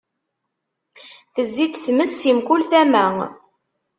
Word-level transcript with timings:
Tezzi-d 1.33 1.73
tmes, 1.83 2.11
si 2.19 2.31
mkul 2.37 2.61
tama. 2.71 3.05